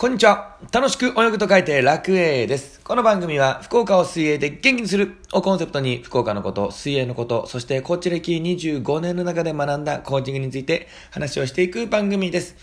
[0.00, 0.56] こんにちは。
[0.70, 2.78] 楽しく泳ぐと書いて楽泳です。
[2.84, 12.54] この番組は福岡を水泳で元気にするをコンセプトに福岡のこと、水泳のこと、そしてコーチ歴25年の中で学んだコーチングについて話をしていく番組です。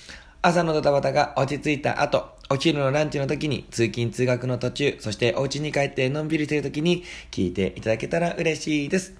[0.42, 9.13] 朝のドタバタが落ち着いた後、お昼のランチの時に通勤通学の途中、そしてお家に帰ってのんびりしている時に聞いていただけたら嬉しいです。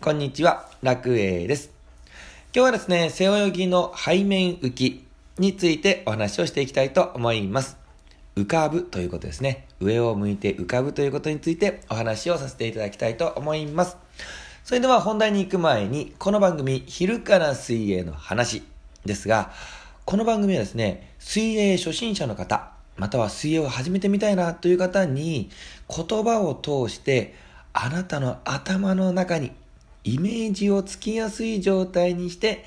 [0.00, 0.70] こんにちは。
[0.84, 1.72] 楽泳です。
[2.54, 5.05] 今日はですね、背泳ぎの背面浮き。
[5.38, 7.76] についてお話をしていきたいと思います。
[8.36, 9.66] 浮かぶということですね。
[9.80, 13.98] 上を向いて浮かぶということについてお話をさせていただきたいと思います。
[14.64, 18.62] それでは本題に行く前に、この番組、昼から水泳の話
[19.04, 19.52] ですが、
[20.06, 25.50] この番組はですね、水泳初心者の方、または水泳を始めてみたいなという方に、
[25.88, 27.34] 言葉を通して、
[27.74, 29.52] あなたの頭の中に
[30.02, 32.64] イメージをつきやすい状態にして、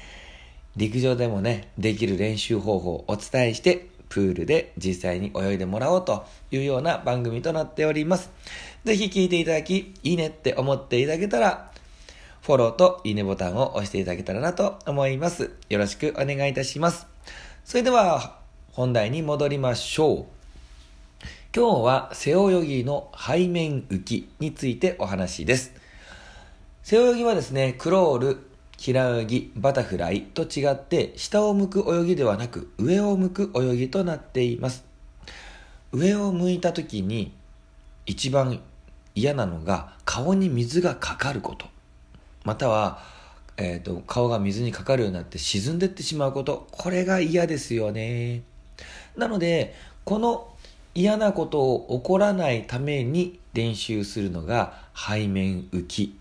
[0.80, 8.32] 陸上でもね、できる練習方法をお伝えして、プールで実際に泳いでもらおうというような番組となっております。
[8.86, 11.70] ぜひ聴いていただき、いいねって思っていただけたら、
[12.44, 15.52] フォローといいねボタンを押していただけたらなと思います。
[15.68, 17.08] よろしくお願いいたします。
[17.66, 18.40] それでは、
[18.72, 20.26] 本題に戻りましょう。
[21.54, 25.74] 今日は背泳ぎの背面浮きについてお話です。
[26.84, 28.49] 背泳ぎはですね、クロール、
[28.80, 34.86] 平泳ぎ、バタフライと違って下を向く泳ぎではなく上を向く泳ぎとなっています。
[35.92, 37.34] 上を向いた時に
[38.06, 38.62] 一番
[39.16, 41.66] 嫌なのが顔に水がかかること。
[42.46, 43.04] または、
[43.58, 46.66] えーと、顔が水にかかるようになって沈んでってしまうこと。
[46.72, 48.44] これが嫌ですよね。
[49.18, 50.48] なので、この
[50.96, 56.18] 嫌なことを起こらないために練習するのが背面浮き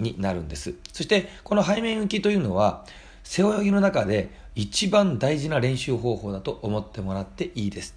[0.00, 0.74] になるんです。
[0.92, 2.84] そしてこの背面浮きというのは
[3.22, 7.94] 背泳ぎの中で一番大事な練習方法だと思ってもらっていいです。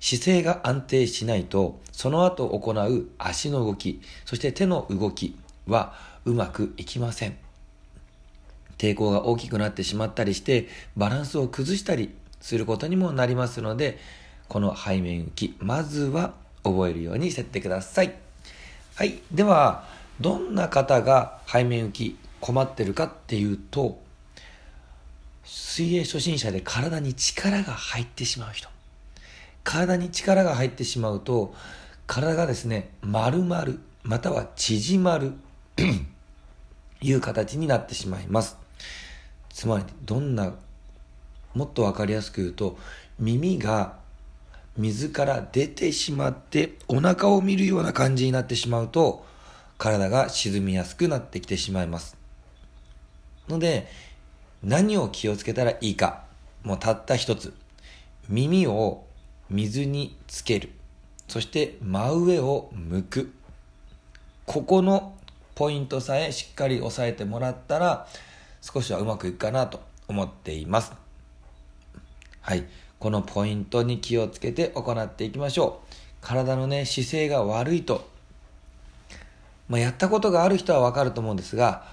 [0.00, 5.94] 姿勢が安定しないとその後行う足の動き、そして手の動きは
[6.24, 7.36] うまくいきません。
[8.78, 13.98] 抵抗が大きくなってしまったりしてバランスを崩したりすることにもなりますので
[14.48, 18.14] この背面浮きまずは覚えるようにしてってください。
[18.94, 19.20] はい。
[19.32, 19.84] では、
[20.20, 24.00] どんな方が背面浮き困ってるかっていうと、
[25.44, 28.68] 水泳初心者で体に力が入ってしまう人。
[29.64, 31.54] 体に力が入ってしまうと、
[32.06, 33.66] 体がですね、丸々、
[34.02, 35.32] または縮まる
[37.00, 38.56] いう形になってしまいます。
[39.50, 40.54] つまり、どんな、
[41.54, 42.78] もっとわかりやすく言うと、
[43.18, 43.96] 耳が
[44.76, 49.24] 水から出てしまってお腹を見るような感じになってしまうと、
[49.78, 52.16] 体が沈みやすくなってきてしまいます。
[53.48, 53.88] ので、
[54.62, 56.24] 何を気をつけたらいいか。
[56.62, 57.52] もうたった一つ。
[58.28, 59.04] 耳を
[59.50, 60.70] 水につける。
[61.28, 63.32] そして真上を向く。
[64.46, 65.14] ここの
[65.54, 68.06] ポイントさえしっかり押さえてもらったら
[68.60, 70.92] 少しはうまくいくかなと思っています。
[72.40, 72.64] はい。
[72.98, 75.92] このポイントに気をつけて行っていきましょう。
[76.20, 78.08] 体のね、姿勢が悪いと
[79.72, 81.86] まあ、やったことがある人はわかると思うんですが、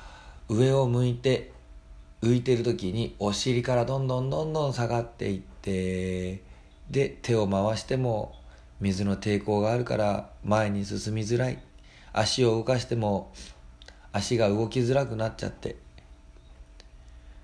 [0.49, 1.53] 上を向いて
[2.21, 6.43] 浮いてる時にお尻からどんどんどんどん下がっていって、
[6.89, 8.35] で、手を回しても
[8.81, 11.59] 水の抵抗があるから前に進みづらい。
[12.11, 13.31] 足を動かしても
[14.11, 15.77] 足が動きづらくなっちゃって、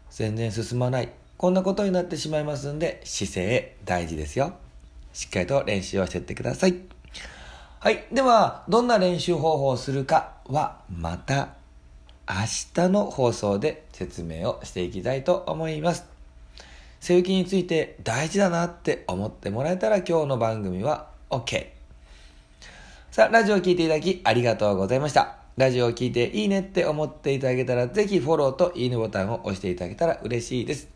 [0.09, 1.13] 全然進まない。
[1.37, 4.55] こんなことになってしまいますんで、姿勢大事ですよ。
[5.13, 6.75] しっかりと練習をしていってください。
[7.85, 8.03] はい。
[8.11, 11.49] では、どんな練習方法をするかは、また
[12.27, 12.33] 明
[12.73, 16.03] 日の放送で説明をしていきたいと思います。
[16.99, 21.67] 背浮きについて大事だなって思ってもらえたら今日の番組は OK。
[23.11, 25.35] さあ、ラジオを聴いていただきありがとうございました。
[25.55, 30.87] ラジオを聴いていいねって思っていただけたら、ぜひフォローといいねボタンを押していただけたら嬉しいです。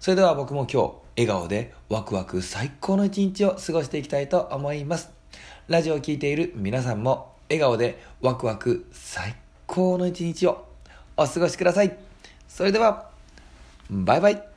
[0.00, 5.21] それでは僕も今日、笑顔でワクワク最高の一日を過ごしていきたいと思います。
[5.68, 9.36] ラジオを聴いている皆さんも笑顔でワクワク最
[9.66, 10.66] 高の一日を
[11.16, 11.96] お過ごしください。
[12.48, 13.10] それでは、
[13.88, 14.51] バイバイ。